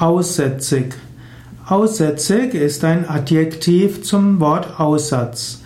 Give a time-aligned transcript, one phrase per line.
[0.00, 0.94] Aussätzig.
[1.66, 5.60] Aussätzig ist ein Adjektiv zum Wort Aussatz.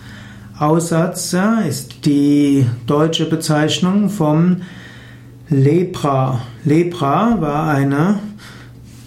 [0.59, 1.33] Aussatz
[1.65, 4.57] ist die deutsche Bezeichnung vom
[5.47, 6.41] Lepra.
[6.65, 8.19] Lepra war eine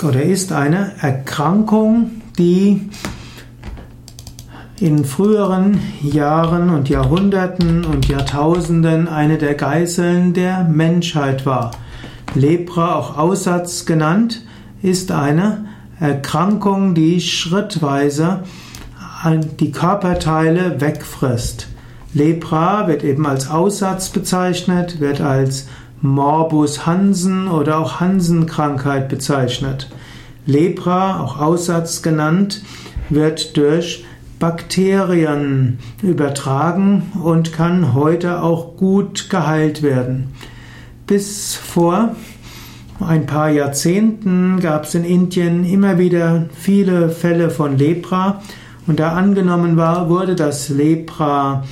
[0.02, 2.88] oder ist eine Erkrankung, die
[4.80, 11.72] in früheren Jahren und Jahrhunderten und Jahrtausenden eine der Geißeln der Menschheit war.
[12.34, 14.47] Lepra, auch Aussatz genannt,
[14.82, 15.66] ist eine
[16.00, 18.44] Erkrankung, die schrittweise
[19.58, 21.68] die Körperteile wegfrisst.
[22.14, 25.66] Lepra wird eben als Aussatz bezeichnet, wird als
[26.00, 29.90] Morbus Hansen oder auch Hansen-Krankheit bezeichnet.
[30.46, 32.62] Lepra, auch Aussatz genannt,
[33.10, 34.04] wird durch
[34.38, 40.32] Bakterien übertragen und kann heute auch gut geheilt werden.
[41.06, 42.14] Bis vor
[43.00, 48.42] ein paar Jahrzehnten gab es in Indien immer wieder viele Fälle von Lepra
[48.86, 51.64] und da angenommen war, wurde, dass Lepra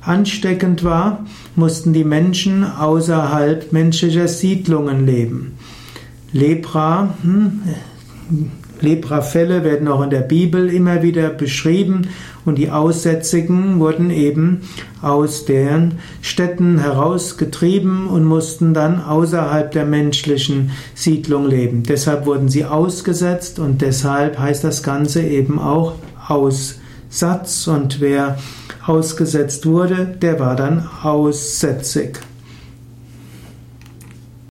[0.00, 1.24] ansteckend war,
[1.56, 5.58] mussten die Menschen außerhalb menschlicher Siedlungen leben.
[6.32, 7.62] Lepra, hm,
[8.82, 12.08] Leprafälle werden auch in der Bibel immer wieder beschrieben
[12.44, 14.62] und die Aussätzigen wurden eben
[15.02, 21.82] aus deren Städten herausgetrieben und mussten dann außerhalb der menschlichen Siedlung leben.
[21.82, 25.94] Deshalb wurden sie ausgesetzt und deshalb heißt das Ganze eben auch
[26.28, 28.38] Aussatz und wer
[28.86, 32.20] ausgesetzt wurde, der war dann aussätzig.